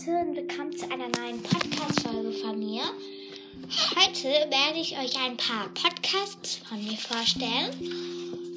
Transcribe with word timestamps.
Leute 0.00 0.18
und 0.18 0.36
willkommen 0.36 0.72
zu 0.76 0.84
einer 0.84 1.08
neuen 1.18 1.42
Podcast-Folge 1.42 2.32
von 2.32 2.58
mir. 2.58 2.82
Heute 3.96 4.28
werde 4.28 4.78
ich 4.78 4.96
euch 4.98 5.18
ein 5.18 5.36
paar 5.36 5.68
Podcasts 5.74 6.56
von 6.56 6.78
mir 6.82 6.96
vorstellen. 6.96 7.70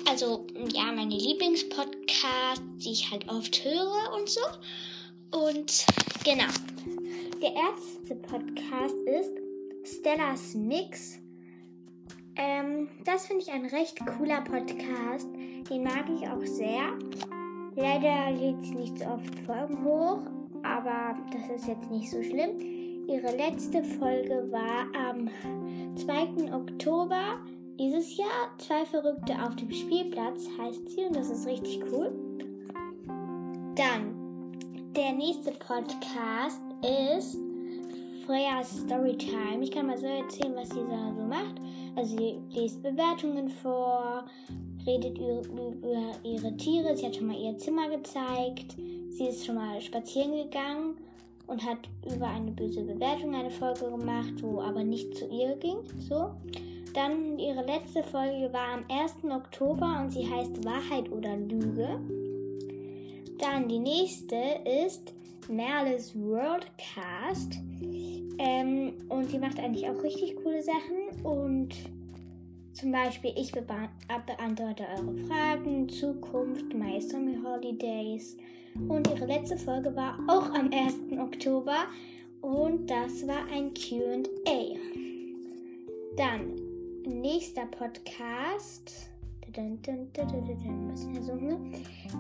Also, 0.08 0.46
ja, 0.74 0.92
meine 0.94 1.16
Lieblingspodcasts, 1.16 2.62
die 2.78 2.92
ich 2.92 3.12
halt 3.12 3.28
oft 3.30 3.64
höre 3.64 4.14
und 4.16 4.30
so. 4.30 4.42
Und 5.32 5.86
genau. 6.24 6.46
Der 7.42 7.54
erste 7.54 8.16
Podcast 8.16 8.96
ist 9.06 9.98
Stellas 10.00 10.54
Mix. 10.54 11.20
Ähm, 12.36 12.90
das 13.04 13.28
finde 13.28 13.44
ich 13.44 13.52
ein 13.52 13.66
recht 13.66 13.98
cooler 14.18 14.42
Podcast. 14.42 15.28
Den 15.70 15.84
mag 15.84 16.06
ich 16.16 16.28
auch 16.28 16.46
sehr. 16.46 16.98
Leider 17.76 18.32
lädt 18.32 18.64
sie 18.66 18.76
nicht 18.76 19.00
so 19.00 19.06
oft 19.06 19.40
Folgen 19.46 19.84
hoch, 19.84 20.22
aber 20.64 21.16
das 21.32 21.62
ist 21.62 21.68
jetzt 21.68 21.90
nicht 21.92 22.10
so 22.10 22.22
schlimm. 22.24 22.60
Ihre 23.08 23.36
letzte 23.36 23.84
Folge 23.84 24.48
war 24.50 24.88
am 25.10 25.30
2. 25.98 26.54
Oktober 26.54 27.38
dieses 27.80 28.18
Jahr. 28.18 28.50
Zwei 28.58 28.86
Verrückte 28.86 29.34
auf 29.44 29.56
dem 29.56 29.72
Spielplatz 29.72 30.48
heißt 30.58 30.90
sie 30.90 31.06
und 31.06 31.16
das 31.16 31.30
ist 31.30 31.46
richtig 31.46 31.82
cool. 31.92 32.12
Dann, 33.76 34.54
der 34.96 35.14
nächste 35.14 35.52
Podcast 35.52 36.62
ist 36.82 37.38
Freya's 38.26 38.78
Storytime. 38.82 39.62
Ich 39.62 39.72
kann 39.72 39.88
mal 39.88 39.98
so 39.98 40.06
erzählen, 40.06 40.56
was 40.56 40.70
sie 40.70 40.80
so 40.80 41.24
macht. 41.28 41.56
Also 41.96 42.18
sie 42.18 42.40
liest 42.50 42.82
Bewertungen 42.82 43.50
vor, 43.50 44.26
redet 44.86 45.18
über 45.18 46.12
ihre 46.24 46.56
Tiere. 46.58 46.96
Sie 46.96 47.06
hat 47.06 47.16
schon 47.16 47.28
mal 47.28 47.40
ihr 47.40 47.58
Zimmer 47.58 47.90
gezeigt. 47.90 48.76
Sie 49.10 49.28
ist 49.28 49.46
schon 49.46 49.56
mal 49.56 49.80
spazieren 49.82 50.32
gegangen 50.32 50.98
und 51.48 51.64
hat 51.64 51.90
über 52.14 52.28
eine 52.28 52.52
böse 52.52 52.82
Bewertung 52.82 53.36
eine 53.36 53.52
Folge 53.52 53.90
gemacht, 53.90 54.34
wo 54.42 54.62
aber 54.62 54.84
nicht 54.84 55.16
zu 55.16 55.28
ihr 55.28 55.56
ging. 55.58 55.78
So. 56.00 56.32
Dann 56.94 57.40
ihre 57.40 57.66
letzte 57.66 58.04
Folge 58.04 58.54
war 58.54 58.76
am 58.76 58.86
1. 58.90 59.16
Oktober 59.32 60.00
und 60.02 60.12
sie 60.12 60.30
heißt 60.30 60.64
Wahrheit 60.64 61.12
oder 61.12 61.36
Lüge. 61.38 62.00
Dann 63.40 63.68
die 63.68 63.80
nächste 63.80 64.38
ist 64.86 65.14
Merles 65.50 66.16
Worldcast. 66.16 67.54
Ähm, 68.40 68.94
und 69.10 69.30
sie 69.30 69.40
macht 69.40 69.60
eigentlich 69.60 69.90
auch 69.90 70.02
richtig 70.04 70.36
coole 70.38 70.62
Sachen 70.62 71.24
und 71.24 71.70
zum 72.74 72.92
Beispiel, 72.92 73.34
ich 73.36 73.52
beantworte 73.52 74.84
eure 74.98 75.16
Fragen, 75.28 75.88
Zukunft, 75.90 76.74
My 76.74 77.00
Summer 77.00 77.38
Holidays. 77.44 78.38
Und 78.88 79.08
ihre 79.10 79.26
letzte 79.28 79.58
Folge 79.58 79.96
war 79.96 80.18
auch 80.28 80.50
am 80.54 80.72
1. 80.72 81.20
Oktober 81.20 81.86
und 82.42 82.90
das 82.90 83.28
war 83.28 83.46
ein 83.52 83.74
QA. 83.74 84.76
Dann, 86.18 86.56
nächster 87.06 87.66
Podcast. 87.68 89.10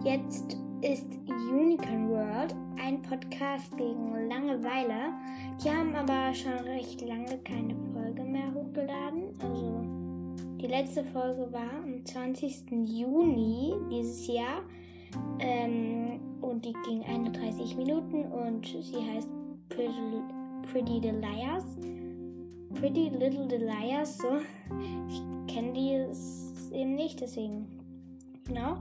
Jetzt 0.03 0.57
ist 0.81 1.07
Unicorn 1.49 2.09
World 2.09 2.55
ein 2.79 3.01
Podcast 3.01 3.75
gegen 3.75 4.29
Langeweile. 4.29 5.13
Die 5.63 5.69
haben 5.69 5.95
aber 5.95 6.33
schon 6.33 6.53
recht 6.67 7.01
lange 7.01 7.39
keine 7.39 7.75
Folge 7.93 8.23
mehr 8.23 8.53
hochgeladen. 8.53 9.29
Also 9.39 9.92
die 10.63 10.69
letzte 10.69 11.03
Folge 11.03 11.51
war 11.51 11.83
am 11.83 12.05
20. 12.05 12.71
Juni 12.85 13.73
dieses 13.91 14.27
Jahr 14.27 14.63
ähm, 15.39 16.21
und 16.41 16.63
die 16.63 16.73
ging 16.85 17.03
31 17.03 17.75
Minuten 17.75 18.23
und 18.31 18.65
sie 18.65 18.95
heißt 18.95 19.27
Pretty, 19.67 20.21
Pretty 20.71 21.01
the 21.01 21.09
Liars. 21.09 21.65
Pretty 22.79 23.09
Little 23.09 23.45
the 23.49 23.57
Liars, 23.57 24.17
so. 24.17 24.37
Ich 25.09 25.53
kenne 25.53 25.73
die 25.73 26.75
eben 26.75 26.95
nicht, 26.95 27.19
deswegen. 27.19 27.67
Genau. 28.45 28.77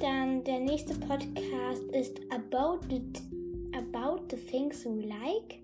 Dann 0.00 0.44
der 0.44 0.60
nächste 0.60 0.94
Podcast 0.94 1.82
ist 1.92 2.20
About 2.30 2.86
the, 2.88 3.02
About 3.76 4.22
the 4.30 4.36
Things 4.36 4.86
We 4.86 5.06
Like. 5.06 5.58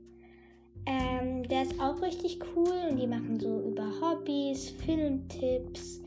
Ähm, 0.87 1.49
der 1.49 1.63
ist 1.63 1.81
auch 1.81 2.01
richtig 2.03 2.39
cool 2.55 2.89
und 2.91 2.99
die 2.99 3.07
machen 3.07 3.41
so 3.41 3.61
über 3.61 3.87
Hobbys, 4.01 4.71
Filmtipps, 4.71 6.03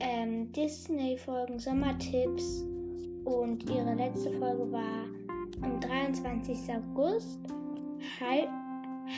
ähm, 0.00 0.50
Disney-Folgen, 0.52 1.58
Sommertipps 1.58 2.64
und 3.24 3.68
ihre 3.70 3.94
letzte 3.94 4.30
Folge 4.32 4.72
war 4.72 5.04
am 5.62 5.80
23. 5.80 6.56
August. 6.74 7.40
High, 8.18 8.48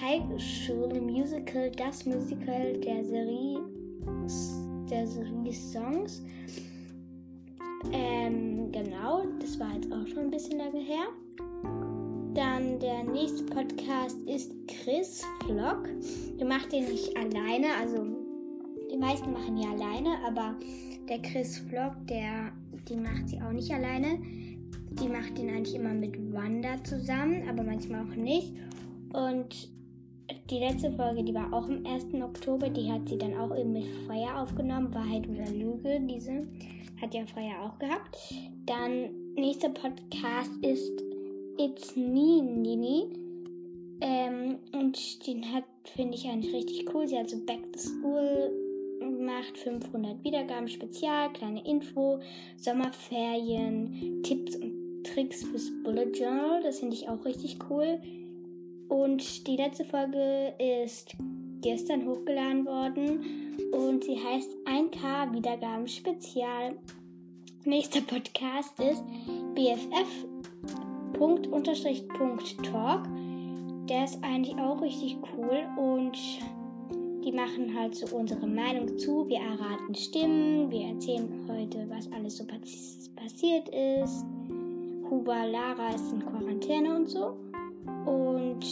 High 0.00 0.22
Schule 0.40 1.00
Musical, 1.00 1.70
das 1.70 2.04
Musical 2.04 2.80
der 2.80 3.04
Serie, 3.04 3.60
der 4.90 5.06
Serie 5.06 5.52
Songs. 5.52 6.22
Ähm, 7.92 8.70
genau, 8.72 9.22
das 9.40 9.58
war 9.60 9.74
jetzt 9.74 9.92
auch 9.92 10.06
schon 10.08 10.24
ein 10.24 10.30
bisschen 10.30 10.58
lange 10.58 10.80
her. 10.80 11.06
Dann 12.34 12.78
der 12.80 13.04
nächste 13.04 13.44
Podcast 13.44 14.16
ist 14.26 14.52
Chris 14.66 15.22
Vlog. 15.44 15.86
Der 16.38 16.46
macht 16.46 16.72
den 16.72 16.84
nicht 16.86 17.14
alleine, 17.14 17.66
also 17.78 18.06
die 18.90 18.96
meisten 18.96 19.32
machen 19.32 19.58
ja 19.58 19.70
alleine, 19.70 20.16
aber 20.26 20.54
der 21.10 21.20
Chris 21.20 21.58
Vlog, 21.58 21.92
der, 22.08 22.50
die 22.88 22.96
macht 22.96 23.28
sie 23.28 23.38
auch 23.38 23.52
nicht 23.52 23.70
alleine. 23.70 24.18
Die 24.22 25.08
macht 25.08 25.36
den 25.36 25.50
eigentlich 25.50 25.74
immer 25.74 25.92
mit 25.92 26.16
Wanda 26.32 26.82
zusammen, 26.84 27.46
aber 27.50 27.64
manchmal 27.64 28.02
auch 28.02 28.16
nicht. 28.16 28.54
Und 29.12 29.70
die 30.48 30.58
letzte 30.58 30.90
Folge, 30.92 31.24
die 31.24 31.34
war 31.34 31.52
auch 31.52 31.68
am 31.68 31.84
1. 31.84 32.14
Oktober, 32.14 32.70
die 32.70 32.90
hat 32.90 33.10
sie 33.10 33.18
dann 33.18 33.36
auch 33.36 33.54
eben 33.54 33.74
mit 33.74 33.86
Feuer 34.06 34.38
aufgenommen, 34.40 34.94
Wahrheit 34.94 35.28
oder 35.28 35.50
Lüge, 35.50 36.00
diese 36.00 36.48
hat 36.98 37.12
ja 37.14 37.26
Feuer 37.26 37.60
auch 37.60 37.78
gehabt. 37.78 38.16
Dann 38.64 39.10
nächster 39.34 39.68
Podcast 39.68 40.52
ist 40.62 41.11
It's 41.58 41.96
Me, 41.96 42.42
Nini. 42.42 43.06
Ähm, 44.00 44.58
und 44.72 45.26
den 45.26 45.52
hat, 45.52 45.64
finde 45.94 46.16
ich 46.16 46.26
eigentlich 46.26 46.54
richtig 46.54 46.94
cool. 46.94 47.06
Sie 47.06 47.18
hat 47.18 47.30
so 47.30 47.36
Back 47.44 47.72
to 47.72 47.78
School 47.78 48.50
gemacht, 48.98 49.56
500 49.58 50.22
Wiedergaben, 50.24 50.68
Spezial, 50.68 51.32
kleine 51.32 51.64
Info, 51.66 52.20
Sommerferien, 52.56 54.22
Tipps 54.22 54.56
und 54.56 55.04
Tricks 55.04 55.44
fürs 55.44 55.70
Bullet 55.84 56.10
Journal. 56.12 56.62
Das 56.62 56.80
finde 56.80 56.96
ich 56.96 57.08
auch 57.08 57.24
richtig 57.24 57.58
cool. 57.70 58.00
Und 58.88 59.46
die 59.46 59.56
letzte 59.56 59.84
Folge 59.84 60.54
ist 60.58 61.16
gestern 61.60 62.06
hochgeladen 62.06 62.66
worden 62.66 63.58
und 63.72 64.04
sie 64.04 64.18
heißt 64.18 64.50
1K 64.66 65.32
Wiedergaben 65.32 65.88
Spezial. 65.88 66.76
Nächster 67.64 68.00
Podcast 68.00 68.78
ist 68.80 69.02
BFF 69.54 70.31
Punkt 71.12 71.46
unterstrich 71.46 72.06
Punkt 72.08 72.56
Talk. 72.64 73.02
Der 73.88 74.04
ist 74.04 74.18
eigentlich 74.22 74.56
auch 74.58 74.80
richtig 74.80 75.18
cool 75.36 75.58
und 75.76 76.16
die 77.24 77.32
machen 77.32 77.72
halt 77.78 77.94
so 77.94 78.16
unsere 78.16 78.46
Meinung 78.46 78.98
zu. 78.98 79.28
Wir 79.28 79.38
erraten 79.38 79.94
Stimmen, 79.94 80.70
wir 80.70 80.88
erzählen 80.88 81.28
heute, 81.48 81.86
was 81.88 82.10
alles 82.12 82.38
so 82.38 82.44
passiert 82.44 83.68
ist. 83.68 84.24
Huber 85.08 85.46
Lara 85.46 85.94
ist 85.94 86.12
in 86.12 86.24
Quarantäne 86.24 86.96
und 86.96 87.08
so. 87.08 87.36
Und 88.06 88.64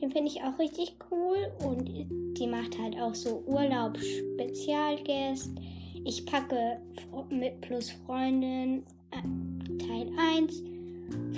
Den 0.00 0.10
finde 0.10 0.30
ich 0.30 0.42
auch 0.42 0.58
richtig 0.58 0.96
cool 1.10 1.52
und 1.64 1.88
die 2.36 2.46
macht 2.46 2.78
halt 2.78 2.98
auch 2.98 3.14
so 3.14 3.42
Urlaub-Spezialgäst. 3.46 5.50
Ich 6.04 6.24
packe 6.26 6.78
mit 7.30 7.58
plus 7.60 7.92
Freundin 8.04 8.82
äh, 9.10 9.22
Teil 9.78 10.10
1, 10.18 10.62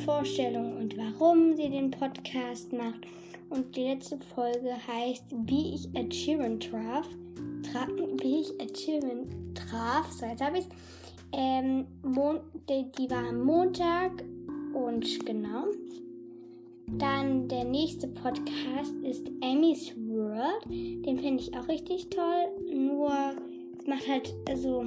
Vorstellung 0.04 0.78
und 0.78 0.96
warum 0.96 1.54
sie 1.56 1.68
den 1.68 1.90
Podcast 1.90 2.72
macht. 2.72 3.06
Und 3.50 3.76
die 3.76 3.84
letzte 3.84 4.18
Folge 4.34 4.74
heißt 4.88 5.26
Wie 5.44 5.74
ich 5.74 5.88
Sheeran 6.14 6.58
traf. 6.58 7.06
Tra 7.62 7.86
wie 8.20 8.40
ich 8.40 8.58
Ed 8.60 8.74
traf. 9.54 10.10
So, 10.10 10.26
jetzt 10.26 10.42
habe 10.42 10.58
ich 10.58 10.64
es. 10.64 10.70
Ähm, 11.32 11.86
die, 12.68 12.90
die 12.98 13.10
war 13.10 13.28
am 13.28 13.44
Montag 13.44 14.24
und 14.74 15.24
genau. 15.26 15.66
Dann 16.88 17.48
der 17.48 17.64
nächste 17.64 18.06
Podcast 18.06 18.94
ist 19.02 19.28
Amy's 19.42 19.92
World. 19.96 20.64
Den 20.66 21.18
finde 21.18 21.42
ich 21.42 21.56
auch 21.56 21.66
richtig 21.68 22.08
toll. 22.10 22.46
Nur 22.72 23.10
es 23.78 23.86
macht 23.86 24.08
halt, 24.08 24.32
also 24.48 24.84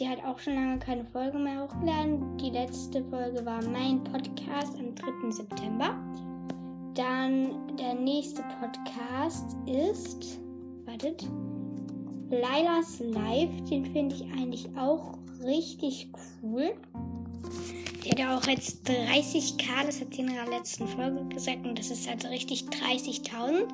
der 0.00 0.10
hat 0.10 0.24
auch 0.24 0.38
schon 0.38 0.54
lange 0.54 0.78
keine 0.78 1.04
Folge 1.04 1.38
mehr 1.38 1.62
hochgeladen. 1.62 2.36
Die 2.38 2.50
letzte 2.50 3.02
Folge 3.04 3.46
war 3.46 3.64
mein 3.68 4.02
Podcast 4.04 4.78
am 4.78 4.94
3. 4.94 5.30
September. 5.30 5.96
Dann 6.94 7.76
der 7.76 7.94
nächste 7.94 8.42
Podcast 8.60 9.56
ist, 9.66 10.40
wartet, 10.86 11.26
Lailas 12.30 13.00
Live. 13.00 13.50
Den 13.70 13.86
finde 13.86 14.16
ich 14.16 14.22
eigentlich 14.32 14.66
auch 14.76 15.18
richtig 15.44 16.08
cool. 16.42 16.74
Der 18.04 18.28
hat 18.28 18.42
auch 18.42 18.48
jetzt 18.48 18.88
30k, 18.88 19.86
das 19.86 20.00
hat 20.00 20.14
sie 20.14 20.22
in 20.22 20.32
ihrer 20.32 20.48
letzten 20.48 20.86
Folge 20.86 21.24
gesagt 21.34 21.66
und 21.66 21.78
das 21.78 21.90
ist 21.90 22.08
also 22.08 22.28
richtig 22.28 22.64
30.000. 22.64 23.68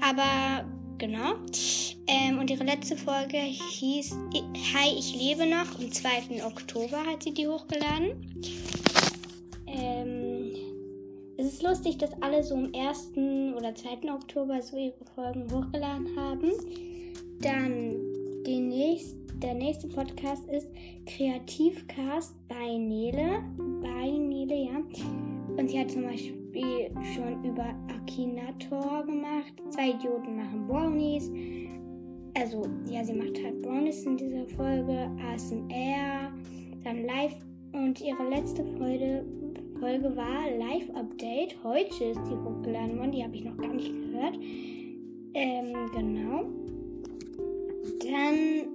Aber 0.00 0.64
genau. 0.98 1.34
Ähm, 2.06 2.38
und 2.38 2.50
ihre 2.50 2.64
letzte 2.64 2.96
Folge 2.96 3.38
hieß 3.38 4.16
Hi, 4.74 4.90
ich 4.96 5.14
lebe 5.16 5.46
noch. 5.46 5.78
Am 5.78 5.90
2. 5.90 6.44
Oktober 6.44 6.98
hat 7.06 7.22
sie 7.22 7.32
die 7.32 7.48
hochgeladen. 7.48 8.42
Ähm, 9.66 10.52
es 11.36 11.46
ist 11.46 11.62
lustig, 11.62 11.98
dass 11.98 12.10
alle 12.22 12.44
so 12.44 12.54
am 12.54 12.72
1. 12.74 13.12
oder 13.56 13.74
2. 13.74 14.12
Oktober 14.12 14.62
so 14.62 14.76
ihre 14.76 15.04
Folgen 15.14 15.50
hochgeladen 15.50 16.16
haben. 16.16 16.52
Dann 17.40 17.94
nächst, 18.84 19.16
der 19.42 19.54
nächste 19.54 19.88
Podcast 19.88 20.48
ist 20.50 20.68
Kreativcast 21.06 22.34
bei 22.48 22.76
Nele. 22.76 23.42
Bei 23.82 24.10
Nele, 24.10 24.64
ja. 24.64 24.76
Und 25.56 25.70
sie 25.70 25.78
hat 25.78 25.90
zum 25.90 26.02
Beispiel 26.02 26.90
schon 27.14 27.44
über 27.44 27.74
Akinator 27.88 29.04
gemacht. 29.04 29.52
Zwei 29.70 29.90
Idioten 29.90 30.36
machen 30.36 30.66
Brownies. 30.66 31.30
Also, 32.36 32.66
ja, 32.90 33.04
sie 33.04 33.14
macht 33.14 33.42
halt 33.42 33.62
Brownies 33.62 34.04
in 34.04 34.16
dieser 34.16 34.46
Folge. 34.46 35.10
ASMR, 35.32 36.32
dann 36.82 37.04
Live. 37.04 37.36
Und 37.72 38.00
ihre 38.00 38.28
letzte 38.28 38.64
Folge, 38.78 39.24
Folge 39.80 40.16
war 40.16 40.50
Live-Update. 40.58 41.56
Heute 41.64 42.04
ist 42.04 42.20
die 42.28 42.36
hochgeladen 42.36 42.98
worden. 42.98 43.12
Die 43.12 43.24
habe 43.24 43.34
ich 43.34 43.44
noch 43.44 43.56
gar 43.56 43.72
nicht 43.72 43.92
gehört. 43.92 44.38
Ähm, 45.34 45.90
genau. 45.92 46.44
Dann 48.14 48.68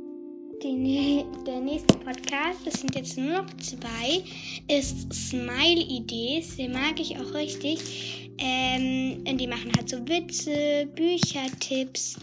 die, 0.62 1.24
der 1.48 1.62
nächste 1.62 1.98
Podcast, 2.00 2.60
das 2.66 2.82
sind 2.82 2.94
jetzt 2.94 3.18
nur 3.18 3.42
noch 3.42 3.48
zwei, 3.56 4.22
ist 4.68 5.14
Smile 5.14 5.82
Idees. 5.82 6.58
Den 6.58 6.74
mag 6.74 7.00
ich 7.00 7.18
auch 7.18 7.34
richtig. 7.34 8.30
Ähm, 8.38 9.24
die 9.38 9.48
machen 9.48 9.72
halt 9.78 9.88
so 9.88 10.06
Witze, 10.10 10.90
Büchertipps 10.94 12.18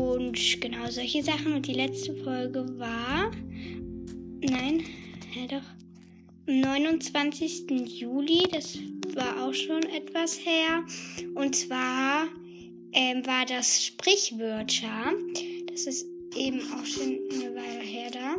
und 0.00 0.62
genau 0.62 0.88
solche 0.88 1.22
Sachen. 1.22 1.52
Und 1.52 1.66
die 1.66 1.74
letzte 1.74 2.16
Folge 2.24 2.66
war. 2.78 3.30
Nein, 4.40 4.82
ja 5.34 5.46
doch. 5.46 5.66
Am 6.48 6.60
29. 6.60 8.00
Juli, 8.00 8.44
das 8.50 8.78
war 9.14 9.44
auch 9.46 9.52
schon 9.52 9.82
etwas 9.90 10.38
her. 10.42 10.86
Und 11.34 11.54
zwar 11.54 12.28
ähm, 12.94 13.26
war 13.26 13.44
das 13.44 13.84
Sprichwörter. 13.84 15.12
Das 15.68 15.86
ist 15.86 16.13
eben 16.36 16.60
auch 16.72 16.84
schon 16.84 17.18
eine 17.32 17.54
Weile 17.54 17.82
her 17.82 18.10
da. 18.10 18.34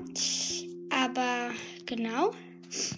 Aber 0.89 1.51
genau. 1.85 2.31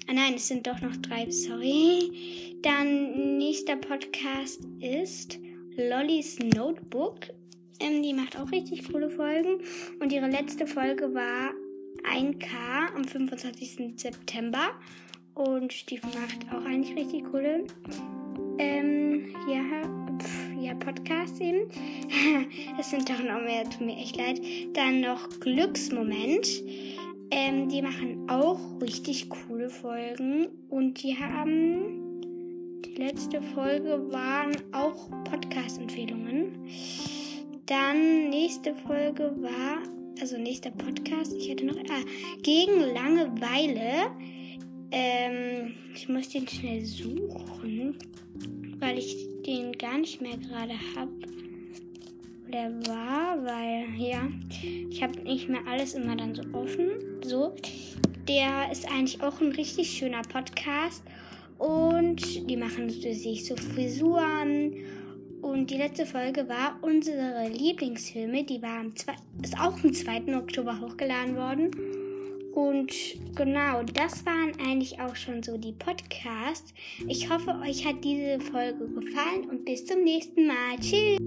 Ah 0.07 0.13
nein, 0.13 0.35
es 0.35 0.47
sind 0.47 0.65
doch 0.65 0.81
noch 0.81 0.95
drei, 0.97 1.29
sorry. 1.29 2.57
Dann 2.61 3.37
nächster 3.37 3.75
Podcast 3.75 4.61
ist 4.79 5.39
Lollys 5.75 6.39
Notebook. 6.39 7.19
Ähm, 7.79 8.01
die 8.01 8.13
macht 8.13 8.37
auch 8.37 8.51
richtig 8.51 8.91
coole 8.91 9.09
Folgen. 9.09 9.61
Und 9.99 10.11
ihre 10.11 10.29
letzte 10.29 10.65
Folge 10.65 11.13
war 11.13 11.51
1K 12.03 12.95
am 12.95 13.03
25. 13.03 13.93
September. 13.95 14.71
Und 15.35 15.91
die 15.91 15.99
macht 15.99 16.51
auch 16.51 16.65
eigentlich 16.65 16.95
richtig 16.95 17.25
coole 17.31 17.65
ähm, 18.59 19.27
ja, 19.47 20.06
ja, 20.67 20.75
Podcasts 20.75 21.39
eben. 21.39 21.69
Es 22.79 22.91
sind 22.91 23.09
doch 23.09 23.19
noch 23.19 23.41
mehr, 23.41 23.63
tut 23.63 23.81
mir 23.81 23.97
echt 23.97 24.17
leid. 24.17 24.41
Dann 24.73 25.01
noch 25.01 25.29
Glücksmoment. 25.39 26.63
Ähm, 27.31 27.69
die 27.69 27.81
machen 27.81 28.29
auch 28.29 28.59
richtig 28.81 29.29
coole 29.29 29.69
Folgen. 29.69 30.47
Und 30.69 31.01
die 31.01 31.17
haben. 31.17 32.03
Die 32.85 32.95
letzte 32.95 33.41
Folge 33.41 34.11
waren 34.11 34.55
auch 34.73 35.09
Podcast-Empfehlungen. 35.23 36.67
Dann 37.65 38.29
nächste 38.29 38.75
Folge 38.75 39.35
war. 39.39 39.79
Also 40.19 40.37
nächster 40.37 40.71
Podcast. 40.71 41.33
Ich 41.33 41.49
hatte 41.49 41.65
noch. 41.65 41.77
Ah, 41.77 42.03
gegen 42.43 42.81
Langeweile. 42.93 44.11
Ähm, 44.91 45.73
ich 45.93 46.07
muss 46.07 46.29
den 46.29 46.47
schnell 46.47 46.85
suchen 46.85 47.95
weil 48.97 49.03
ich 49.03 49.43
den 49.45 49.71
gar 49.73 49.97
nicht 49.99 50.21
mehr 50.21 50.37
gerade 50.37 50.73
habe. 50.95 51.11
Der 52.51 52.71
war, 52.87 53.37
weil, 53.43 53.85
ja, 53.97 54.27
ich 54.89 55.03
habe 55.03 55.19
nicht 55.19 55.49
mehr 55.49 55.61
alles 55.67 55.93
immer 55.93 56.15
dann 56.15 56.33
so 56.33 56.41
offen. 56.53 56.89
So, 57.23 57.53
der 58.27 58.71
ist 58.71 58.89
eigentlich 58.89 59.21
auch 59.21 59.39
ein 59.41 59.51
richtig 59.51 59.89
schöner 59.89 60.21
Podcast. 60.23 61.03
Und 61.59 62.49
die 62.49 62.57
machen 62.57 62.89
sich 62.89 63.45
so 63.45 63.55
Frisuren. 63.55 64.73
Und 65.41 65.69
die 65.69 65.77
letzte 65.77 66.05
Folge 66.05 66.47
war 66.49 66.79
unsere 66.81 67.49
Lieblingsfilme. 67.49 68.45
Die 68.45 68.61
war 68.61 68.79
am 68.79 68.93
ist 69.43 69.59
auch 69.59 69.83
am 69.83 69.93
2. 69.93 70.35
Oktober 70.37 70.79
hochgeladen 70.79 71.35
worden. 71.35 71.71
Und 72.57 72.91
genau, 73.35 73.83
das 73.83 74.25
waren 74.25 74.51
eigentlich 74.59 74.99
auch 74.99 75.15
schon 75.15 75.43
so 75.43 75.59
die 75.59 75.73
Podcasts. 75.73 76.73
Ich 77.07 77.29
hoffe, 77.29 77.51
euch 77.61 77.85
hat 77.85 78.03
diese 78.03 78.39
Folge 78.39 78.87
gefallen 78.87 79.47
und 79.47 79.63
bis 79.63 79.85
zum 79.85 80.03
nächsten 80.03 80.47
Mal. 80.47 80.75
Tschüss. 80.81 81.19